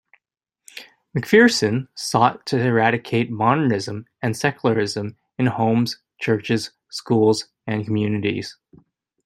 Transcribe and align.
McPherson 1.15 1.87
sought 1.93 2.47
to 2.47 2.59
eradicate 2.59 3.29
modernism 3.29 4.07
and 4.19 4.35
secularism 4.35 5.15
in 5.37 5.45
homes, 5.45 5.99
churches, 6.17 6.71
schools, 6.89 7.49
and 7.67 7.85
communities. 7.85 8.57